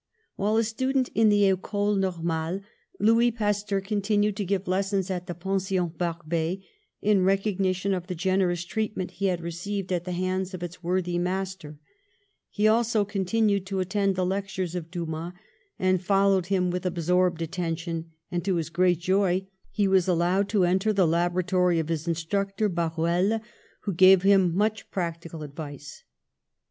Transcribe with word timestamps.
While 0.35 0.57
a 0.57 0.63
student 0.63 1.11
in 1.13 1.29
the 1.29 1.45
Ecole 1.45 1.93
Normale 1.95 2.61
Louis 2.99 3.29
Pasteur 3.29 3.81
continued 3.81 4.35
to 4.37 4.45
give 4.45 4.67
lessons 4.67 5.11
at 5.11 5.27
the 5.27 5.35
Pen 5.35 5.59
sion 5.59 5.89
Barbet, 5.95 6.61
in 7.03 7.23
recognition 7.23 7.93
of 7.93 8.07
the 8.07 8.15
generous 8.15 8.65
treatment 8.65 9.11
he 9.11 9.27
had 9.27 9.41
received 9.41 9.91
at 9.91 10.05
the 10.05 10.11
hands 10.13 10.55
of 10.55 10.63
its 10.63 10.81
worthy 10.81 11.19
master; 11.19 11.77
he 12.49 12.67
also 12.67 13.05
continued 13.05 13.67
to 13.67 13.79
attend 13.79 14.15
the 14.15 14.25
lectures 14.25 14.73
of 14.73 14.89
Dumas 14.89 15.33
and 15.77 16.01
followed 16.01 16.47
him 16.47 16.71
with 16.71 16.87
ab 16.87 16.95
sorbed 16.97 17.41
attention, 17.43 18.09
and 18.31 18.43
to 18.43 18.55
his 18.55 18.71
great 18.71 18.97
joy 18.97 19.45
he 19.69 19.87
was 19.87 20.07
allowed 20.07 20.49
to 20.49 20.63
enter 20.65 20.91
the 20.91 21.05
laboratory 21.05 21.77
of 21.77 21.89
his 21.89 22.07
instruc 22.07 22.57
tor 22.57 22.69
Barruel, 22.69 23.39
who 23.81 23.93
gave 23.93 24.23
him 24.23 24.55
much 24.55 24.89
practical 24.89 25.43
ad 25.43 25.53
vice. 25.55 26.03